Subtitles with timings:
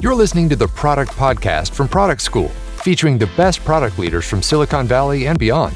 [0.00, 2.50] You're listening to the Product Podcast from Product School,
[2.84, 5.74] featuring the best product leaders from Silicon Valley and beyond.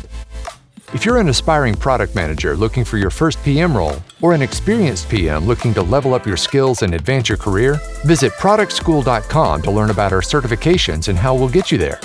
[0.94, 5.08] If you're an aspiring product manager looking for your first PM role, or an experienced
[5.08, 9.90] PM looking to level up your skills and advance your career, visit productschool.com to learn
[9.90, 11.98] about our certifications and how we'll get you there.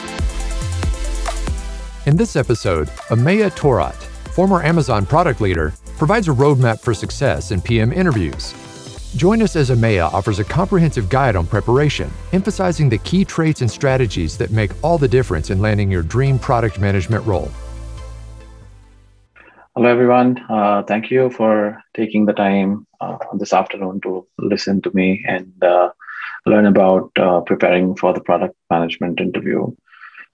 [2.07, 3.93] In this episode, Ameya Thorat,
[4.33, 8.55] former Amazon product leader, provides a roadmap for success in PM interviews.
[9.15, 13.71] Join us as Ameya offers a comprehensive guide on preparation, emphasizing the key traits and
[13.71, 17.49] strategies that make all the difference in landing your dream product management role.
[19.75, 20.43] Hello, everyone.
[20.49, 25.53] Uh, thank you for taking the time uh, this afternoon to listen to me and
[25.63, 25.89] uh,
[26.45, 29.71] learn about uh, preparing for the product management interview.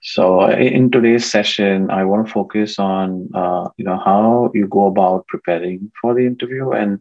[0.00, 4.86] So, in today's session, I want to focus on uh, you know how you go
[4.86, 7.00] about preparing for the interview and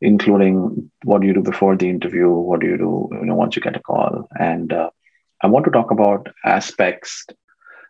[0.00, 3.56] including what do you do before the interview, what do you do you know once
[3.56, 4.90] you get a call, and uh,
[5.42, 7.26] I want to talk about aspects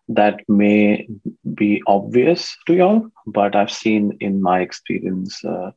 [0.09, 1.07] that may
[1.55, 5.71] be obvious to y'all, but I've seen in my experience uh,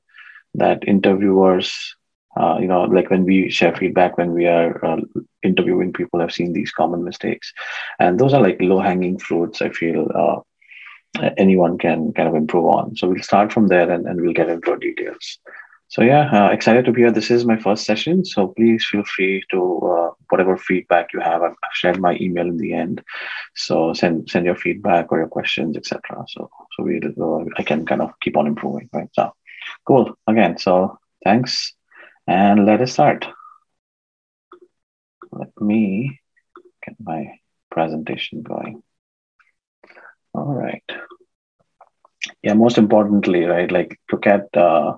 [0.56, 1.96] that interviewers,
[2.40, 5.02] uh, you know, like when we share feedback, when we are uh,
[5.44, 7.52] interviewing people, I've seen these common mistakes.
[8.00, 12.66] And those are like low hanging fruits, I feel uh, anyone can kind of improve
[12.66, 12.96] on.
[12.96, 15.40] So we'll start from there and, and we'll get into details.
[15.92, 17.12] So yeah, uh, excited to be here.
[17.12, 21.44] This is my first session, so please feel free to uh, whatever feedback you have.
[21.44, 23.04] I've, shared my email in the end,
[23.56, 26.24] so send send your feedback or your questions, etc.
[26.30, 29.10] So so we uh, I can kind of keep on improving, right?
[29.12, 29.34] So
[29.86, 30.18] cool.
[30.28, 31.74] Again, so thanks,
[32.26, 33.28] and let us start.
[35.34, 36.22] Let me
[36.86, 37.34] get my
[37.70, 38.82] presentation going.
[40.34, 40.90] All right.
[42.42, 43.70] Yeah, most importantly, right?
[43.70, 44.56] Like look at.
[44.56, 44.98] Uh,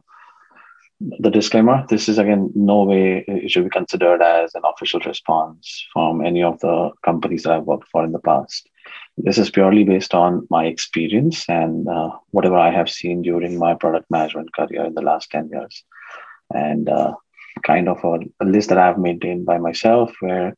[1.19, 5.85] the disclaimer this is again no way it should be considered as an official response
[5.91, 8.69] from any of the companies that i've worked for in the past.
[9.17, 13.73] This is purely based on my experience and uh, whatever i have seen during my
[13.73, 15.83] product management career in the last 10 years.
[16.53, 17.13] And uh,
[17.63, 20.55] kind of a, a, list that i've maintained by myself where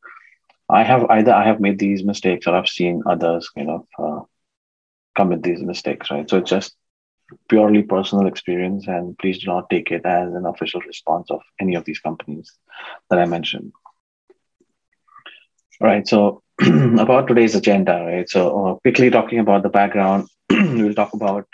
[0.68, 4.20] i have either i have made these mistakes or i've seen others kind of uh,
[5.14, 6.28] commit these mistakes right?
[6.28, 6.74] So it's just
[7.48, 11.74] purely personal experience, and please do not take it as an official response of any
[11.74, 12.52] of these companies
[13.10, 13.72] that I mentioned.
[15.80, 16.42] All right, so
[16.98, 18.28] about today's agenda, right?
[18.28, 21.46] So, uh, quickly talking about the background, we'll talk about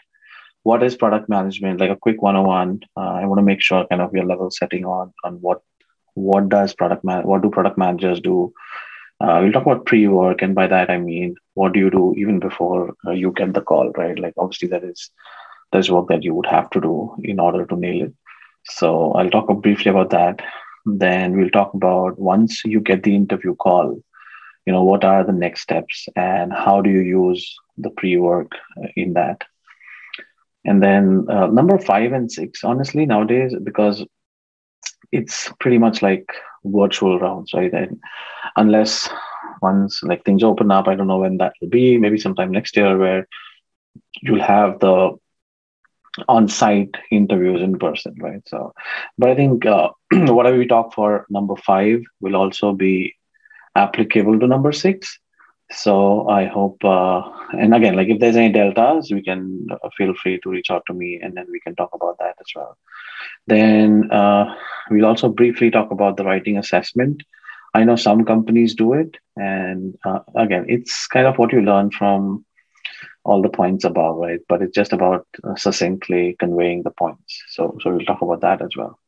[0.63, 2.81] what is product management, like a quick 101.
[2.97, 5.61] Uh, I want to make sure kind of your level setting on on what
[6.15, 8.53] what does product man what do product managers do.
[9.21, 12.39] Uh, we'll talk about pre-work, and by that I mean what do you do even
[12.39, 14.19] before uh, you get the call, right?
[14.19, 15.11] Like obviously that is
[15.73, 18.15] there's work that you would have to do in order to nail it.
[18.65, 20.41] So I'll talk briefly about that.
[20.85, 24.01] Then we'll talk about once you get the interview call,
[24.67, 28.53] you know, what are the next steps and how do you use the pre-work
[28.97, 29.43] in that?
[30.65, 34.05] And then uh, number five and six, honestly, nowadays, because
[35.11, 36.33] it's pretty much like
[36.65, 37.73] virtual rounds, right?
[37.73, 38.01] And
[38.57, 39.09] unless
[39.61, 42.77] once like things open up, I don't know when that will be, maybe sometime next
[42.77, 43.27] year where
[44.21, 45.17] you'll have the
[46.29, 48.43] on-site interviews in person, right?
[48.47, 48.75] So,
[49.19, 53.15] but I think uh, whatever we talk for number five will also be
[53.75, 55.19] applicable to number six.
[55.71, 60.13] So I hope, uh, and again, like if there's any deltas, we can uh, feel
[60.23, 62.77] free to reach out to me, and then we can talk about that as well.
[63.47, 64.55] Then uh,
[64.91, 67.23] we'll also briefly talk about the writing assessment.
[67.73, 71.91] I know some companies do it, and uh, again, it's kind of what you learn
[71.91, 72.45] from
[73.25, 74.41] all the points above, right?
[74.49, 77.43] But it's just about succinctly conveying the points.
[77.49, 78.99] So, so we'll talk about that as well.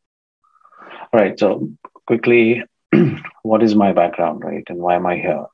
[1.13, 1.39] All right.
[1.39, 1.71] So
[2.07, 2.63] quickly,
[3.43, 4.65] what is my background, right?
[4.69, 5.47] And why am I here?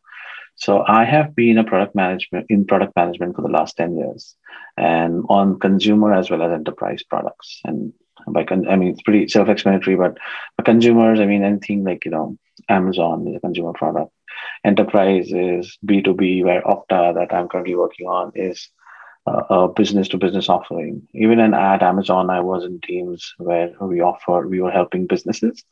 [0.57, 4.37] So I have been a product management in product management for the last 10 years
[4.77, 7.61] and on consumer as well as enterprise products.
[7.65, 7.95] And
[8.27, 10.19] by, con- I mean, it's pretty self-explanatory, but
[10.57, 12.37] for consumers, I mean, anything like, you know,
[12.69, 14.13] Amazon is a consumer product
[14.65, 18.71] enterprise is B2B, where Okta, that I'm currently working on, is
[19.27, 21.07] a business to business offering.
[21.15, 25.63] Even in at Amazon, I was in teams where we offer, we were helping businesses.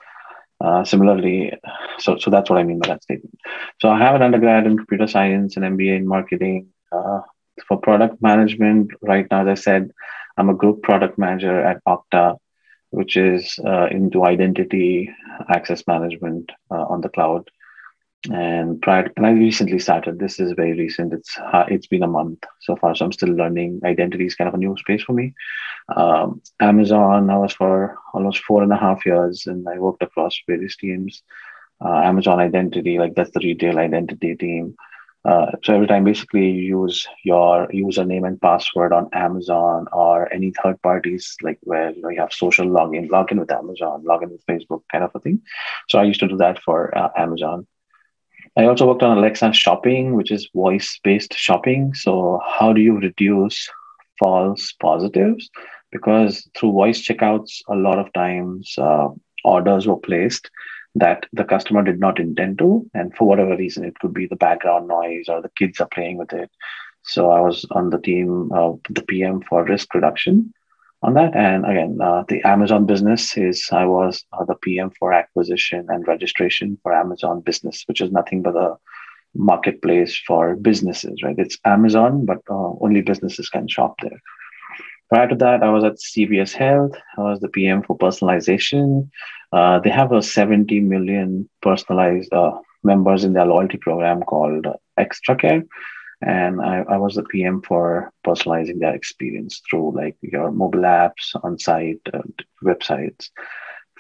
[0.61, 1.53] Uh, similarly,
[1.99, 3.38] so so that's what I mean by that statement.
[3.81, 6.71] So I have an undergrad in computer science and MBA in marketing.
[6.91, 7.21] Uh,
[7.67, 9.93] for product management, right now, as I said,
[10.37, 12.38] I'm a group product manager at Okta,
[12.91, 15.14] which is uh, into identity
[15.49, 17.49] access management uh, on the cloud
[18.31, 21.38] and prior and i recently started this is very recent it's
[21.69, 24.59] it's been a month so far so i'm still learning identity is kind of a
[24.59, 25.32] new space for me
[25.97, 30.37] um, amazon i was for almost four and a half years and i worked across
[30.49, 31.23] various teams
[31.85, 34.75] uh, Amazon identity, like that's the retail identity team.
[35.25, 40.53] Uh, so every time basically you use your username and password on Amazon or any
[40.62, 44.47] third parties, like where you know you have social login, login with Amazon, login with
[44.47, 45.43] Facebook, kind of a thing.
[45.88, 47.67] So I used to do that for uh, Amazon.
[48.59, 51.95] I also worked on Alexa shopping, which is voice-based shopping.
[51.95, 53.71] So how do you reduce
[54.19, 55.49] false positives?
[55.93, 59.11] Because through voice checkouts, a lot of times uh,
[59.45, 60.51] orders were placed
[60.97, 62.85] that the customer did not intend to.
[62.95, 66.17] And for whatever reason, it could be the background noise or the kids are playing
[66.17, 66.51] with it.
[67.05, 70.53] So I was on the team, uh, the PM for risk reduction
[71.03, 71.35] on that.
[71.37, 76.06] And again, uh, the Amazon business is I was uh, the PM for acquisition and
[76.06, 78.77] registration for Amazon business, which is nothing but a
[79.35, 81.39] marketplace for businesses, right?
[81.39, 84.21] It's Amazon, but uh, only businesses can shop there.
[85.09, 86.93] Prior to that, I was at CVS Health.
[87.17, 89.09] I was the PM for personalization.
[89.53, 92.53] Uh, they have a 70 million personalized uh,
[92.83, 94.67] members in their loyalty program called
[94.99, 95.65] Extra Care.
[96.20, 101.35] And I, I was the PM for personalizing that experience through like your mobile apps,
[101.43, 102.23] on site, uh,
[102.65, 103.31] websites,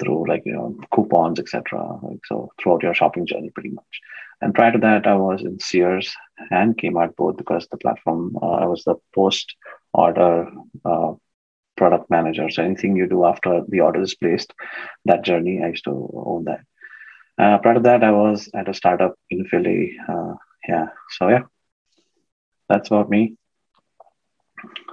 [0.00, 1.98] through like, you know, coupons, etc.
[2.02, 4.00] Like, so throughout your shopping journey, pretty much.
[4.40, 6.14] And prior to that, I was in Sears
[6.50, 9.54] and Kmart both because the platform, uh, I was the post
[9.92, 10.48] order
[10.84, 11.14] uh,
[11.76, 12.50] product manager.
[12.50, 14.52] So anything you do after the order is placed,
[15.06, 16.60] that journey, I used to own that.
[17.38, 19.96] Uh, prior to that, I was at a startup in Philly.
[20.08, 20.34] Uh,
[20.68, 20.86] yeah.
[21.10, 21.42] So yeah,
[22.68, 23.34] that's about me.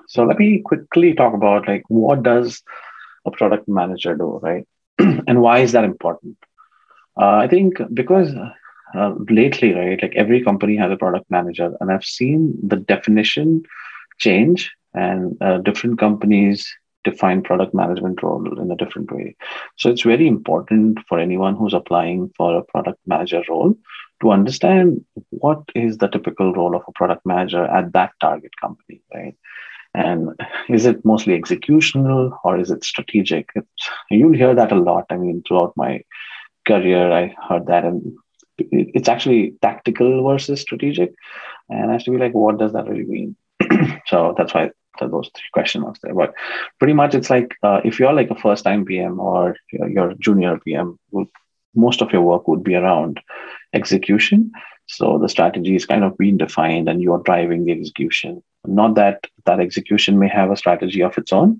[0.08, 2.62] So let me quickly talk about like what does
[3.26, 4.66] a product manager do, right?
[5.00, 6.38] and why is that important?
[7.20, 8.34] Uh, I think because
[8.96, 13.64] uh, lately, right, like every company has a product manager, and I've seen the definition
[14.20, 16.72] change and uh, different companies
[17.04, 19.36] define product management role in a different way.
[19.78, 23.76] So it's very important for anyone who's applying for a product manager role
[24.22, 29.02] to understand what is the typical role of a product manager at that target company,
[29.14, 29.36] right?
[29.94, 30.30] And
[30.70, 33.50] is it mostly executional or is it strategic?
[33.56, 35.06] It's, you'll hear that a lot.
[35.10, 36.02] I mean, throughout my
[36.68, 38.14] career, I heard that, and
[38.58, 41.14] it's actually tactical versus strategic.
[41.70, 43.36] And I have to be like, what does that really mean?
[44.08, 46.14] so that's why those three question marks there.
[46.14, 46.34] But
[46.80, 50.60] pretty much, it's like uh, if you're like a first time PM or you're junior
[50.60, 50.98] PM,
[51.76, 53.20] most of your work would be around
[53.76, 54.52] execution.
[54.88, 58.44] So the strategy is kind of being defined and you're driving the execution.
[58.66, 61.60] Not that that execution may have a strategy of its own,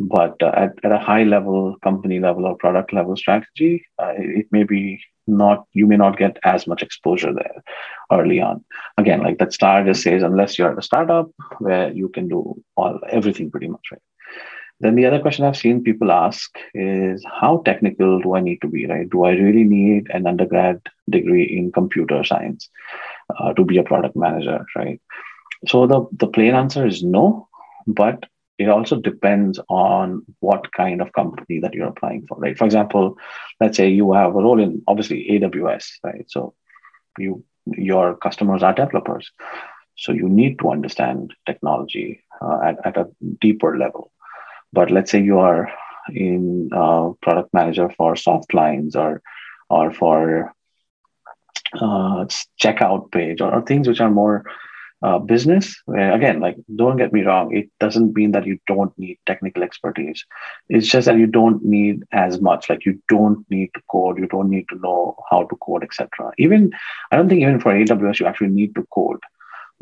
[0.00, 4.46] but uh, at, at a high level, company level or product level strategy, uh, it
[4.50, 7.62] may be not, you may not get as much exposure there
[8.10, 8.64] early on.
[8.98, 12.62] Again, like that star just says, unless you're at a startup where you can do
[12.76, 14.02] all everything pretty much, right?
[14.82, 18.68] Then the other question I've seen people ask is how technical do I need to
[18.68, 19.08] be, right?
[19.08, 22.68] Do I really need an undergrad degree in computer science
[23.38, 25.00] uh, to be a product manager, right?
[25.68, 27.48] So the, the plain answer is no,
[27.86, 28.26] but
[28.58, 32.58] it also depends on what kind of company that you're applying for, right?
[32.58, 33.18] For example,
[33.60, 36.24] let's say you have a role in obviously AWS, right?
[36.28, 36.54] So
[37.18, 39.30] you your customers are developers.
[39.96, 43.08] So you need to understand technology uh, at, at a
[43.40, 44.11] deeper level.
[44.72, 45.70] But let's say you are
[46.10, 49.22] in uh, product manager for soft lines or
[49.70, 50.52] or for
[51.74, 52.26] uh,
[52.60, 54.44] checkout page or, or, things which are more
[55.02, 58.96] uh, business where again like don't get me wrong it doesn't mean that you don't
[58.98, 60.24] need technical expertise.
[60.68, 64.26] It's just that you don't need as much like you don't need to code you
[64.26, 66.72] don't need to know how to code etc even
[67.10, 69.20] i don't think even for aws you actually need to code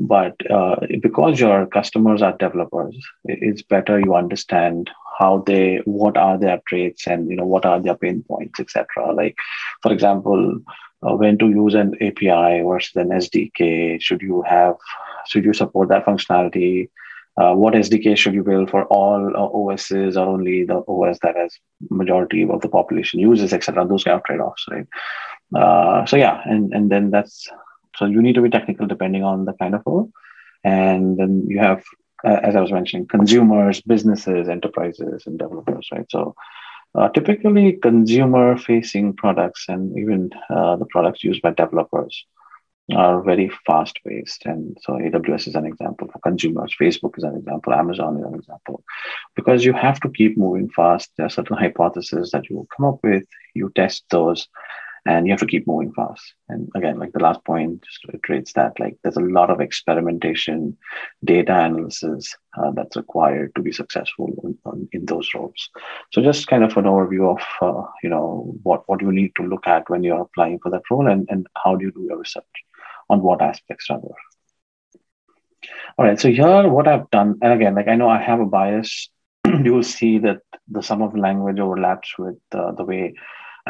[0.01, 6.39] but uh, because your customers are developers it's better you understand how they what are
[6.39, 9.37] their traits and you know what are their pain points etc like
[9.83, 10.59] for example
[11.03, 14.75] uh, when to use an api versus an sdk should you have
[15.29, 16.89] should you support that functionality
[17.37, 21.37] uh, what SDK should you build for all uh, OSs or only the OS that
[21.37, 21.57] has
[21.89, 23.87] majority of the population uses, etc.
[23.87, 24.87] Those kind of trade-offs, right?
[25.55, 27.49] Uh, so yeah, and and then that's
[28.01, 30.11] so you need to be technical depending on the kind of role.
[30.65, 31.85] And then you have,
[32.25, 36.07] uh, as I was mentioning, consumers, businesses, enterprises, and developers, right?
[36.11, 36.35] So
[36.95, 42.25] uh, typically consumer facing products and even uh, the products used by developers
[42.97, 44.47] are very fast paced.
[44.47, 48.35] And so AWS is an example for consumers, Facebook is an example, Amazon is an
[48.35, 48.83] example.
[49.37, 51.11] Because you have to keep moving fast.
[51.17, 54.49] There are certain hypotheses that you will come up with, you test those,
[55.07, 56.35] and you have to keep moving fast.
[56.49, 60.77] And again like the last point just reiterates that like there's a lot of experimentation
[61.25, 65.71] data analysis uh, that's required to be successful in, in, those roles.
[66.13, 69.43] So just kind of an overview of uh, you know what what you need to
[69.43, 72.19] look at when you're applying for that role and, and how do you do your
[72.19, 72.45] research
[73.09, 74.09] on what aspects rather
[75.99, 78.47] all right so here what i've done and again like i know i have a
[78.47, 79.09] bias.
[79.65, 83.15] You will see that the sum of language overlaps with uh, the way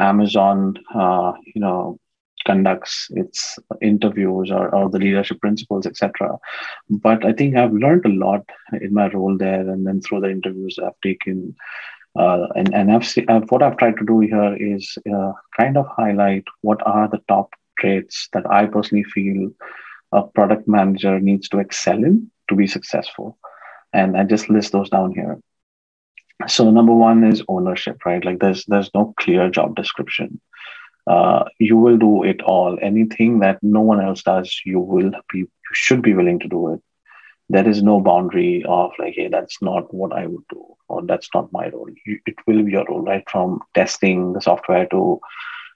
[0.01, 1.97] Amazon, uh, you know,
[2.45, 6.37] conducts its interviews or, or the leadership principles, etc.
[6.89, 8.43] But I think I've learned a lot
[8.81, 11.55] in my role there, and then through the interviews I've taken.
[12.17, 15.77] Uh, and and I've seen, uh, what I've tried to do here is uh, kind
[15.77, 19.51] of highlight what are the top traits that I personally feel
[20.11, 23.37] a product manager needs to excel in to be successful,
[23.93, 25.39] and I just list those down here
[26.47, 28.23] so number one is ownership right?
[28.23, 30.39] Like there's there's no clear job description.
[31.07, 32.77] Uh, you will do it all.
[32.81, 36.73] Anything that no one else does you will be you should be willing to do
[36.73, 36.81] it.
[37.49, 41.29] There is no boundary of like hey that's not what i would do or that's
[41.33, 41.89] not my role.
[42.05, 43.23] You, it will be your role right?
[43.29, 45.19] From testing the software to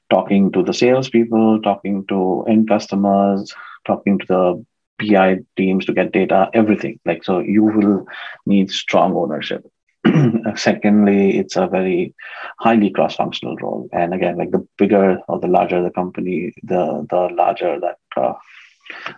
[0.10, 3.54] talking to the salespeople talking to end customers
[3.86, 4.66] talking to the
[5.00, 7.00] pi teams to get data everything.
[7.06, 8.06] Like so you will
[8.46, 9.66] need strong ownership
[10.56, 12.14] Secondly, it's a very
[12.60, 17.30] highly cross-functional role, and again, like the bigger or the larger the company, the the
[17.34, 18.34] larger that uh,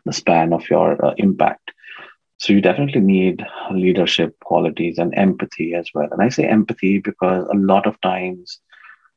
[0.05, 1.71] the span of your uh, impact.
[2.37, 6.07] So you definitely need leadership qualities and empathy as well.
[6.11, 8.59] And I say empathy because a lot of times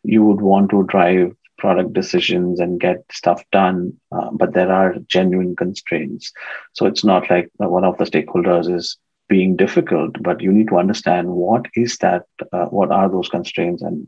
[0.02, 4.96] you would want to drive product decisions and get stuff done, uh, but there are
[5.08, 6.32] genuine constraints.
[6.72, 8.96] So it's not like one of the stakeholders is
[9.30, 13.80] being difficult, but you need to understand what is that, uh, what are those constraints,
[13.80, 14.06] and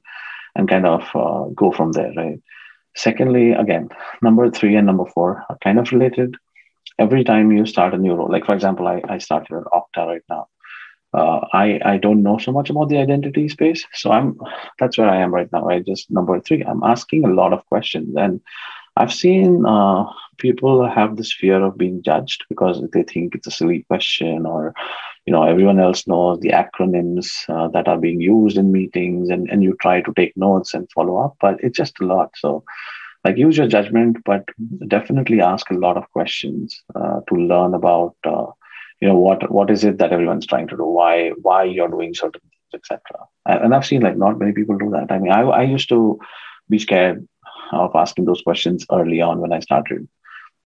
[0.55, 2.41] and kind of uh, go from there, right?
[2.95, 3.89] Secondly, again,
[4.21, 6.37] number three and number four are kind of related.
[6.99, 10.07] Every time you start a new role, like for example, I, I started at Okta
[10.07, 10.49] right now.
[11.15, 14.37] Uh, I I don't know so much about the identity space, so I'm
[14.79, 15.69] that's where I am right now.
[15.69, 18.41] I just number three, I'm asking a lot of questions, and
[18.97, 20.05] I've seen uh,
[20.39, 24.75] people have this fear of being judged because they think it's a silly question or
[25.27, 29.49] you know everyone else knows the acronyms uh, that are being used in meetings and,
[29.51, 32.31] and you try to take notes and follow up but it's just a lot.
[32.37, 32.65] So
[33.25, 34.49] like use your judgment but
[34.89, 38.47] definitely ask a lot of questions uh, to learn about uh,
[39.01, 40.85] you know what what is it that everyone's trying to do?
[40.85, 43.01] Why why you're doing certain things etc
[43.45, 45.13] and i've seen like not many people do that.
[45.13, 46.19] I mean I, I used to
[46.71, 47.27] be scared
[47.73, 50.09] of asking those questions early on when i started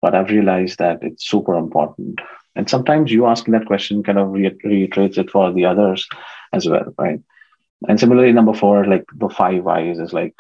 [0.00, 2.20] but i've realized that it's super important
[2.56, 6.06] and sometimes you asking that question kind of reiterates it for the others
[6.52, 7.20] as well, right?
[7.88, 10.34] And similarly, number four, like the five whys is like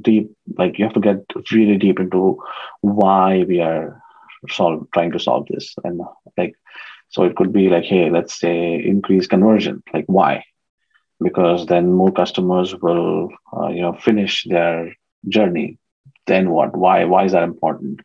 [0.00, 2.42] deep, like you have to get really deep into
[2.80, 4.02] why we are
[4.48, 5.74] solve trying to solve this.
[5.84, 6.00] And
[6.36, 6.54] like,
[7.08, 9.82] so it could be like, hey, let's say increase conversion.
[9.92, 10.44] Like, why?
[11.22, 14.96] Because then more customers will, uh, you know, finish their
[15.28, 15.78] journey.
[16.26, 16.76] Then what?
[16.76, 17.04] Why?
[17.04, 18.00] Why is that important?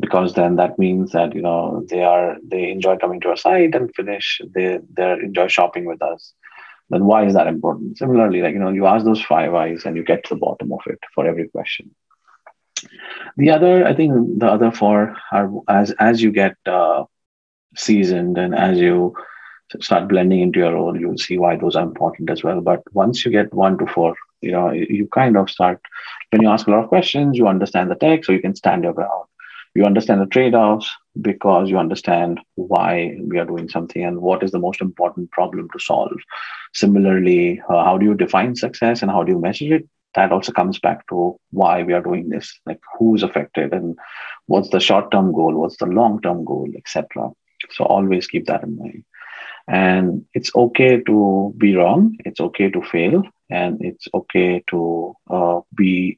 [0.00, 3.74] Because then that means that you know they are they enjoy coming to our site
[3.74, 6.32] and finish they they enjoy shopping with us.
[6.90, 7.98] Then why is that important?
[7.98, 10.72] Similarly like you know you ask those five whys and you get to the bottom
[10.72, 11.94] of it for every question.
[13.36, 17.04] The other i think the other four are as as you get uh,
[17.76, 19.14] seasoned and as you
[19.80, 22.60] start blending into your role you'll see why those are important as well.
[22.60, 25.80] But once you get one to four you know you kind of start
[26.30, 28.84] when you ask a lot of questions you understand the text so you can stand
[28.84, 29.24] your ground
[29.74, 30.88] you understand the trade-offs
[31.20, 35.68] because you understand why we are doing something and what is the most important problem
[35.72, 36.16] to solve.
[36.72, 39.88] Similarly uh, how do you define success and how do you measure it?
[40.14, 43.98] That also comes back to why we are doing this like who's affected and
[44.46, 47.30] what's the short-term goal what's the long-term goal etc
[47.70, 49.04] so always keep that in mind.
[49.66, 55.60] And it's okay to be wrong it's okay to fail and it's okay to uh,
[55.74, 56.16] be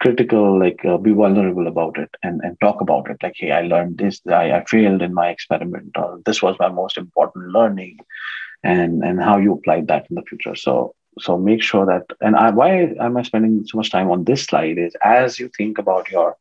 [0.00, 3.16] critical like uh, be vulnerable about it and, and talk about it.
[3.22, 6.68] Like hey i learned this I, I failed in my experiment or this was my
[6.68, 7.98] most important learning
[8.62, 10.56] and and how you applied that in the future.
[10.56, 14.24] So so make sure that and I, why am i spending so much time on
[14.24, 16.36] this slide is as you think about your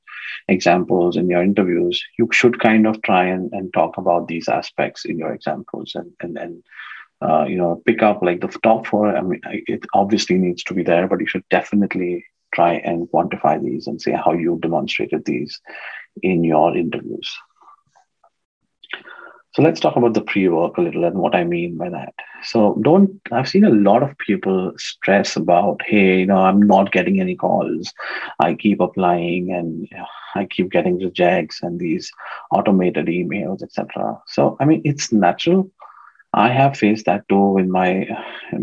[0.48, 5.06] examples in your interviews you should kind of try and, and talk about these aspects
[5.06, 6.64] in your examples and and, and
[7.22, 9.16] uh, you know pick up like the top four.
[9.16, 13.62] I mean it obviously needs to be there but you should definitely try and quantify
[13.64, 15.60] these and say how you demonstrated these
[16.24, 17.38] in your interviews.
[19.54, 22.14] So let's talk about the pre-work a little and what I mean by that.
[22.44, 26.92] So don't I've seen a lot of people stress about, hey, you know, I'm not
[26.92, 27.92] getting any calls.
[28.40, 29.90] I keep applying and
[30.36, 32.12] I keep getting rejects and these
[32.52, 34.22] automated emails, etc.
[34.28, 35.72] So I mean it's natural.
[36.34, 38.08] I have faced that too in my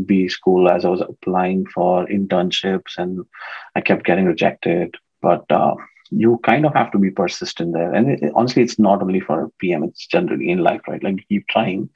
[0.04, 3.24] B school as I was applying for internships and
[3.74, 4.94] I kept getting rejected.
[5.22, 5.74] But uh,
[6.10, 7.92] you kind of have to be persistent there.
[7.92, 11.02] And it, honestly, it's not only for PM; it's generally in life, right?
[11.02, 11.88] Like keep trying,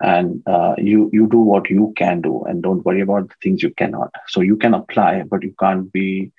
[0.00, 3.62] and uh, you you do what you can do, and don't worry about the things
[3.62, 4.10] you cannot.
[4.28, 6.30] So you can apply, but you can't be,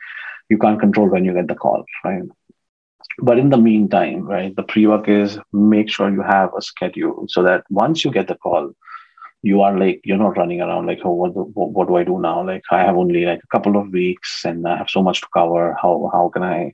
[0.50, 2.24] you can't control when you get the call, right?
[3.20, 7.44] But in the meantime, right, the pre-work is make sure you have a schedule so
[7.44, 8.74] that once you get the call,
[9.44, 12.20] you are like you're not running around like oh what, what, what do i do
[12.20, 12.46] now?
[12.46, 15.28] Like i have only like a couple of weeks and i have so much to
[15.34, 15.76] cover.
[15.82, 16.74] How how can i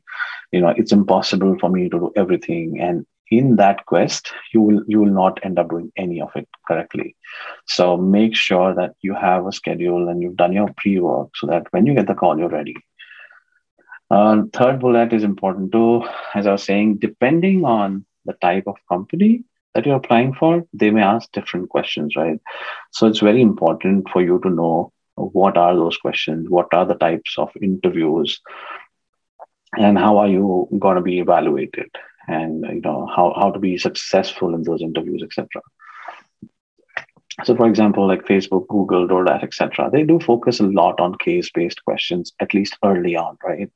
[0.51, 2.79] you know it's impossible for me to do everything.
[2.79, 6.47] And in that quest you will you will not end up doing any of it
[6.67, 7.15] correctly.
[7.67, 11.67] So make sure that you have a schedule and you've done your pre-work so that
[11.71, 12.75] when you get the call you're ready
[14.09, 18.75] uh, third bullet is important too as i was saying depending on the type of
[18.89, 22.39] company that you're applying for they may ask different questions right?
[22.91, 26.95] So it's very important for you to know what are those questions what are the
[26.95, 28.39] types of interviews
[29.77, 31.89] and how are you going to be evaluated
[32.27, 35.61] and you know how, how to be successful in those interviews etc
[37.43, 41.49] so for example like facebook google doordash etc they do focus a lot on case
[41.53, 43.69] based questions at least early on right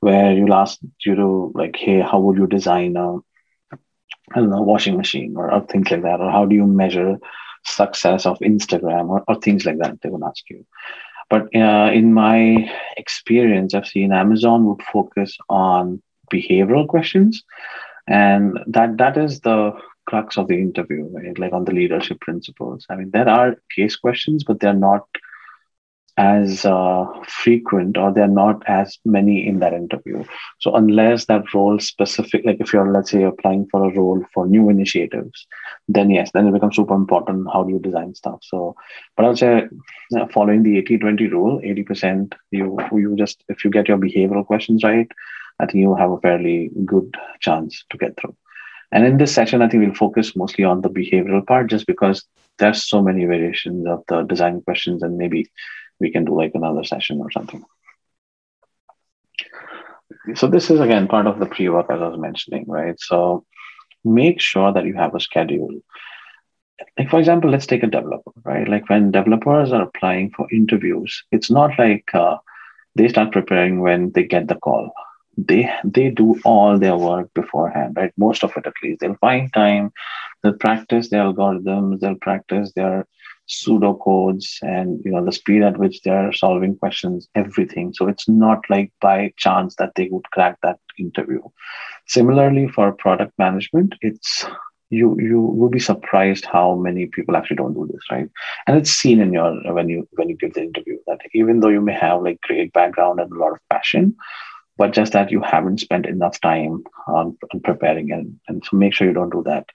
[0.00, 3.18] where you'll ask you to like hey how would you design a
[4.36, 7.16] know, washing machine or, or things like that, or how do you measure
[7.64, 10.00] success of Instagram or, or things like that?
[10.00, 10.66] They would ask you.
[11.30, 17.44] But uh, in my experience, I've seen Amazon would focus on behavioral questions,
[18.06, 19.72] and that that is the
[20.08, 21.38] crux of the interview, right?
[21.38, 22.86] Like on the leadership principles.
[22.88, 25.06] I mean, there are case questions, but they're not
[26.18, 30.24] as uh, frequent or they're not as many in that interview.
[30.58, 34.46] So unless that role specific, like if you're let's say applying for a role for
[34.46, 35.46] new initiatives,
[35.86, 37.46] then yes, then it becomes super important.
[37.52, 38.40] How do you design stuff?
[38.42, 38.74] So,
[39.16, 39.68] but I'll say
[40.32, 45.08] following the 80-20 rule, 80% you you just if you get your behavioral questions right,
[45.60, 48.34] I think you have a fairly good chance to get through.
[48.90, 52.24] And in this session, I think we'll focus mostly on the behavioral part just because
[52.58, 55.50] there's so many variations of the design questions and maybe
[56.00, 57.64] we can do like another session or something.
[60.34, 62.98] So this is again part of the pre-work as I was mentioning, right?
[62.98, 63.44] So
[64.04, 65.80] make sure that you have a schedule.
[66.98, 68.68] Like for example, let's take a developer, right?
[68.68, 72.36] Like when developers are applying for interviews, it's not like uh,
[72.94, 74.92] they start preparing when they get the call.
[75.38, 78.12] They they do all their work beforehand, right?
[78.16, 79.00] Most of it at least.
[79.00, 79.92] They'll find time,
[80.42, 83.06] they'll practice their algorithms, they'll practice their
[83.48, 88.60] pseudocodes and you know the speed at which they're solving questions everything so it's not
[88.68, 91.40] like by chance that they would crack that interview
[92.06, 94.44] similarly for product management it's
[94.90, 98.28] you you will be surprised how many people actually don't do this right
[98.66, 101.68] and it's seen in your when you when you give the interview that even though
[101.68, 104.14] you may have like great background and a lot of passion
[104.78, 108.94] but just that you haven't spent enough time on, on preparing and, and so make
[108.94, 109.66] sure you don't do that.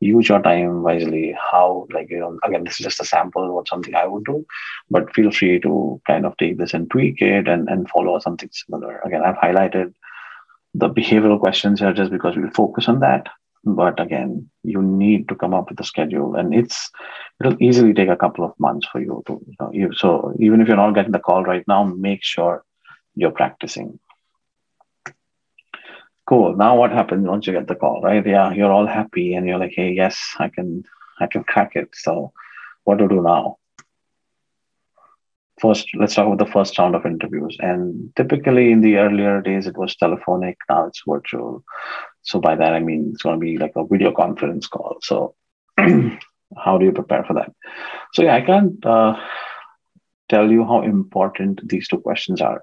[0.00, 1.36] Use your time wisely.
[1.38, 4.24] How like you know again this is just a sample of what something i would
[4.24, 4.46] do
[4.90, 8.48] but feel free to kind of take this and tweak it and, and follow something
[8.52, 8.98] similar.
[9.00, 9.94] Again i've highlighted
[10.74, 13.28] the behavioral questions here just because we'll focus on that
[13.64, 16.90] but again you need to come up with a schedule and it's
[17.40, 19.40] it'll easily take a couple of months for you to
[19.72, 22.64] you know so even if you're not getting the call right now make sure
[23.14, 23.98] you're practicing
[26.28, 26.56] cool.
[26.56, 28.24] Now what happens once you get the call right?
[28.26, 30.84] Yeah you're all happy and you're like hey yes i can
[31.20, 31.88] i can crack it.
[31.92, 32.32] So
[32.84, 33.56] what to do now?
[35.60, 37.56] First let's talk about the first round of interviews.
[37.60, 40.56] And typically in the earlier days it was telephonic.
[40.68, 41.62] Now it's virtual.
[42.22, 44.98] So by that i mean it's going to be like a video conference call.
[45.02, 45.34] So
[45.78, 47.52] how do you prepare for that?
[48.14, 49.14] So yeah i can't uh,
[50.28, 52.62] tell you how important these two questions are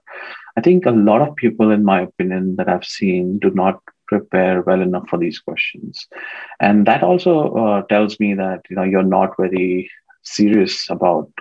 [0.59, 4.61] I think a lot of people, in my opinion, that I've seen do not prepare
[4.61, 6.05] well enough for these questions,
[6.59, 9.89] and that also uh, tells me that you know you're not very
[10.23, 11.31] serious about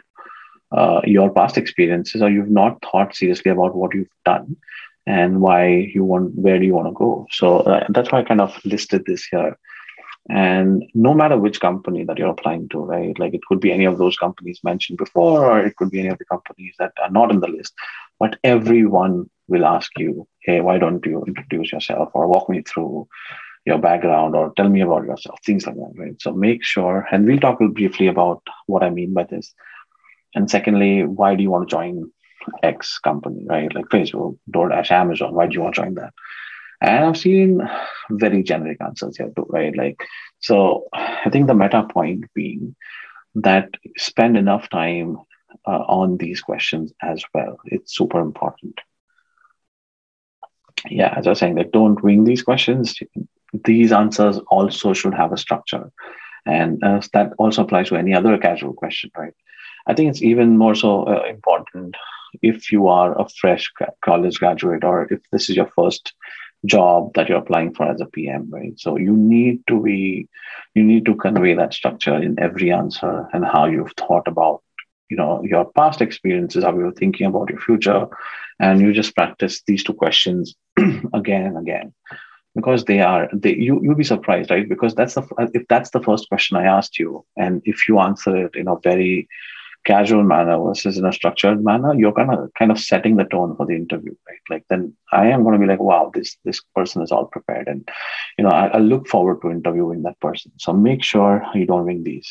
[0.71, 4.57] uh, your past experiences, or you've not thought seriously about what you've done
[5.05, 7.27] and why you want where do you want to go.
[7.33, 9.59] So uh, that's why I kind of listed this here.
[10.29, 13.19] And no matter which company that you're applying to, right?
[13.19, 16.11] Like it could be any of those companies mentioned before, or it could be any
[16.11, 17.75] of the companies that are not in the list
[18.19, 23.09] but everyone will ask you, hey, why don't you introduce yourself or walk me through,
[23.65, 26.21] your background or tell me about yourself, things like that, right?
[26.21, 29.53] So make sure, and we'll talk briefly about what I mean by this.
[30.35, 32.11] And secondly, why do you want to join
[32.63, 33.73] X company, right?
[33.75, 36.15] Like Facebook, DoorDash, Amazon, why do you want to join that?
[36.81, 37.61] And I've seen
[38.11, 39.77] very generic answers here too, right?
[39.77, 40.01] Like,
[40.39, 42.77] so I think the meta point being
[43.35, 45.19] that spend enough time
[45.67, 47.59] uh, on these questions as well.
[47.67, 48.81] It's super important.
[50.89, 52.97] Yeah, as I was saying, like don't wing these questions.
[53.65, 55.91] These answers also should have a structure.
[56.47, 59.35] And uh, that also applies to any other casual question, right?
[59.87, 61.97] I think it's even more so uh, important
[62.43, 63.71] if you are a fresh
[64.05, 66.13] college graduate or if this is your first
[66.67, 68.79] job that you're applying for as a PM, right?
[68.79, 70.29] So you need to be,
[70.75, 74.63] you need to convey that structure in every answer and how you've thought about,
[75.09, 78.07] you know, your past experiences, how you're thinking about your future,
[78.59, 80.55] and you just practice these two questions
[81.15, 81.95] again and again.
[82.55, 84.69] Because they are they you you'll be surprised right?
[84.69, 88.47] Because that's the if that's the first question i asked you and if you answer
[88.47, 89.29] it in a very
[89.89, 93.57] casual manner versus in a structured manner, you're kind of kind of setting the tone
[93.57, 94.45] for the interview, right?
[94.51, 97.69] Like then I am going to be like, wow, this this person is all prepared,
[97.69, 97.89] and
[98.37, 100.53] you know I, I look forward to interviewing that person.
[100.59, 102.31] So make sure you don't wing these.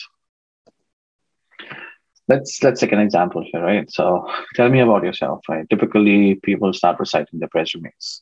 [2.27, 3.89] Let's let's take an example here, right?
[3.89, 5.69] So tell me about yourself, right?
[5.69, 8.21] Typically, people start reciting their resumes.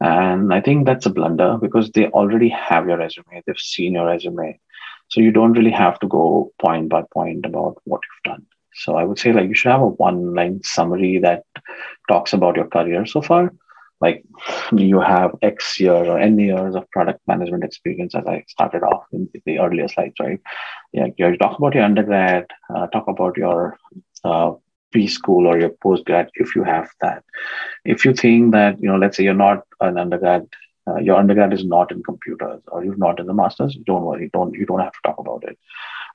[0.00, 3.42] And I think that's a blunder because they already have your resume.
[3.46, 4.58] They've seen your resume.
[5.08, 8.46] So you don't really have to go point by point about what you've done.
[8.74, 11.44] So I would say like you should have a one line summary that
[12.08, 13.52] talks about your career so far.
[14.00, 14.24] Like
[14.72, 19.04] you have X years or N years of product management experience as I started off
[19.12, 20.40] in the earlier slides, right?
[20.92, 23.76] Yeah, you talk about your undergrad, uh, talk about your
[24.24, 24.52] uh,
[24.94, 27.22] preschool or your postgrad if you have that.
[27.84, 30.46] If you think that, you know, let's say you're not an undergrad
[30.86, 33.76] uh, your undergrad is not in computers or you're not in the masters.
[33.86, 34.30] Don't worry.
[34.32, 35.58] Don't you don't have to talk about it.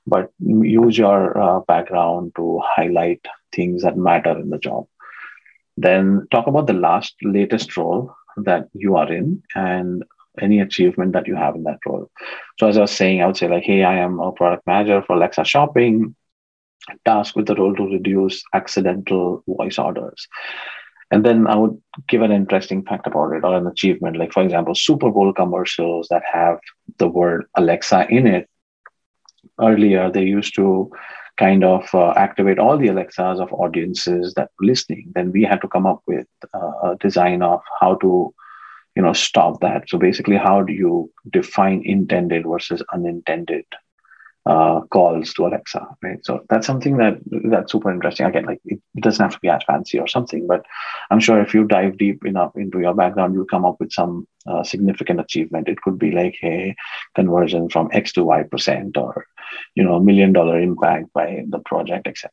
[0.06, 4.86] But use your uh, background to highlight things that matter in the job.
[5.76, 10.04] Then talk about the last latest role that you are in and
[10.40, 12.10] any achievement that you have in that role.
[12.58, 15.02] So as i was saying i would say like hey i am a product manager
[15.06, 16.14] for alexa shopping.
[17.04, 20.26] Tasked with the role to reduce accidental voice orders
[21.10, 24.16] and then I would give an interesting fact about it or an achievement.
[24.16, 26.58] Like, for example, Super Bowl commercials that have
[26.98, 28.48] the word Alexa in it.
[29.60, 30.90] Earlier, they used to
[31.36, 35.10] kind of uh, activate all the Alexas of audiences that were listening.
[35.14, 38.32] Then we had to come up with uh, a design of how to,
[38.94, 39.88] you know, stop that.
[39.88, 43.64] So basically, how do you define intended versus unintended
[44.46, 46.24] uh, calls to Alexa, right?
[46.24, 48.26] So that's something that that's super interesting.
[48.26, 50.64] Again, like it, it, doesn't have to be as fancy or something, but
[51.10, 54.26] I'm sure if you dive deep enough into your background, you'll come up with some
[54.46, 55.68] uh, significant achievement.
[55.68, 56.74] It could be like, hey,
[57.14, 59.26] conversion from X to Y percent, or
[59.74, 62.30] you know, a million dollar impact by the project, etc.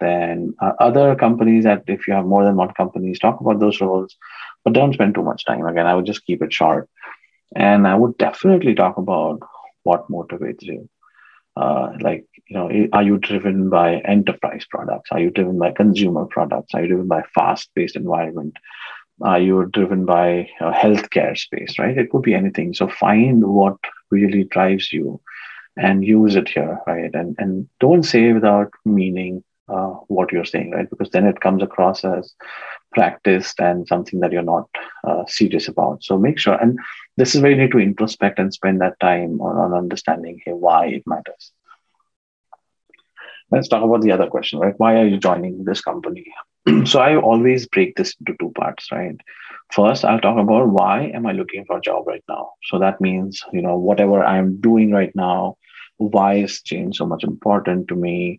[0.00, 3.80] Then uh, other companies that if you have more than one companies, talk about those
[3.82, 4.16] roles,
[4.64, 5.66] but don't spend too much time.
[5.66, 6.88] Again, I would just keep it short,
[7.54, 9.40] and I would definitely talk about
[9.82, 10.88] what motivates you
[11.58, 15.10] uh, like you know are you driven by enterprise products?
[15.12, 16.74] Are you driven by consumer products?
[16.74, 18.54] Are you driven by fast paced environment?
[19.22, 21.98] Are you driven by a healthcare space right?
[21.98, 22.74] It could be anything.
[22.74, 23.76] So find what
[24.10, 25.20] really drives you
[25.76, 27.10] and use it here right?
[27.12, 30.88] And and don't say without meaning uh, what you're saying right?
[30.88, 32.34] Because then it comes across as
[32.92, 34.68] practiced and something that you're not
[35.06, 36.78] uh, serious about so make sure and
[37.16, 40.52] this is where you need to introspect and spend that time on, on understanding hey,
[40.52, 41.52] why it matters.
[43.50, 44.74] Let's talk about the other question, right?
[44.76, 46.26] Why are you joining this company?
[46.84, 49.16] so I always break this into two parts, right?
[49.72, 52.50] First, I'll talk about why am I looking for a job right now?
[52.64, 55.56] So that means, you know, whatever I'm doing right now,
[55.96, 58.38] why is change so much important to me?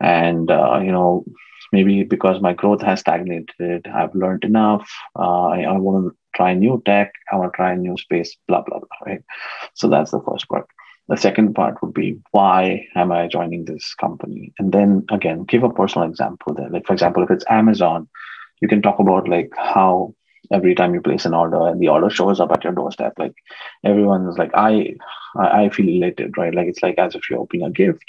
[0.00, 1.24] And, uh, you know,
[1.72, 4.90] maybe because my growth has stagnated, I've learned enough.
[5.18, 8.36] Uh, I, I want to try new tech, I want to try a new space,
[8.46, 9.22] blah, blah, blah, right?
[9.74, 10.66] So that's the first part.
[11.08, 14.52] The second part would be why am I joining this company?
[14.58, 16.68] And then again, give a personal example there.
[16.68, 18.08] Like, for example, if it's Amazon,
[18.60, 20.14] you can talk about like how
[20.52, 23.34] every time you place an order and the order shows up at your doorstep like
[23.84, 24.94] everyone's like i
[25.38, 26.54] i feel elated right?
[26.54, 28.04] Like it's like as if you're opening a gift.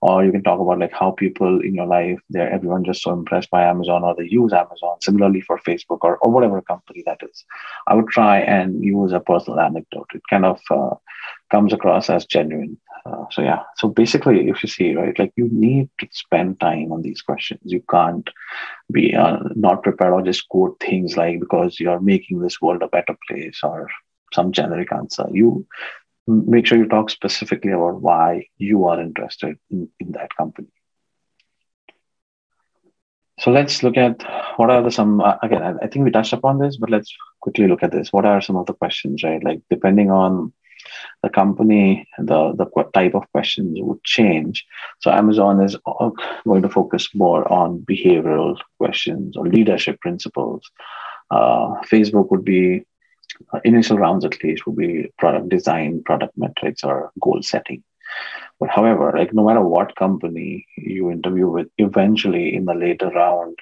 [0.00, 3.12] Or you can talk about like how people in your life they're everyone just so
[3.12, 5.00] impressed by amazon or they use amazon.
[5.00, 7.44] Similarly for facebook or, or whatever company that is.
[7.86, 10.08] I would try and use a personal anecdote.
[10.14, 10.96] It kind of uh,
[11.50, 15.48] comes across as genuine uh, so yeah so basically if you see right like you
[15.52, 18.30] need to spend time on these questions you can't
[18.90, 22.88] be uh, not prepared or just quote things like because you're making this world a
[22.88, 23.88] better place or
[24.32, 25.26] some generic answer.
[25.30, 25.66] You
[26.26, 30.68] make sure you talk specifically about why you are interested in, in that company.
[33.38, 34.22] So let's look at
[34.56, 35.62] what are the some uh, again.
[35.62, 38.12] I, I think we touched upon this, but let's quickly look at this.
[38.12, 39.42] What are some of the questions, right?
[39.42, 40.52] Like depending on
[41.22, 44.64] the company, the the type of questions would change.
[45.00, 45.76] So Amazon is
[46.44, 50.62] going to focus more on behavioral questions or leadership principles.
[51.30, 52.84] Uh, Facebook would be
[53.52, 57.82] uh, initial rounds at least would be product design, product metrics, or goal setting.
[58.60, 63.58] But however, like no matter what company you interview with, eventually in the later round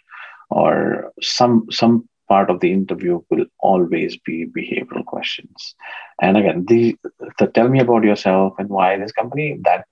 [0.51, 5.75] or some some part of the interview will always be behavioral questions.
[6.23, 6.97] And again, the,
[7.39, 9.87] the tell me about yourself and why this company, that